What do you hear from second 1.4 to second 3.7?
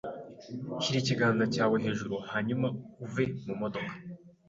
cyawe hejuru hanyuma uve mu